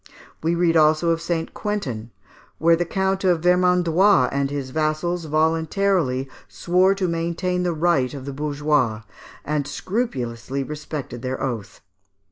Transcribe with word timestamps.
We 0.41 0.55
read 0.55 0.75
also 0.75 1.11
of 1.11 1.21
St. 1.21 1.53
Quentin, 1.53 2.09
where 2.57 2.75
the 2.75 2.85
Count 2.87 3.23
of 3.23 3.41
Vermandois 3.43 4.29
and 4.31 4.49
his 4.49 4.71
vassals 4.71 5.25
voluntarily 5.25 6.27
swore 6.47 6.95
to 6.95 7.07
maintain 7.07 7.61
the 7.61 7.71
right 7.75 8.11
of 8.15 8.25
the 8.25 8.33
bourgeois, 8.33 9.03
and 9.45 9.67
scrupulously 9.67 10.63
respected 10.63 11.21
their 11.21 11.39
oath. 11.39 11.81